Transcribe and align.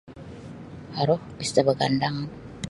Aruh 1.01 1.21
pista 1.37 1.61
bagandang. 1.67 2.17